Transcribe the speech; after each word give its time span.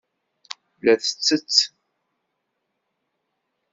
La 0.85 0.93
tettett. 1.01 1.55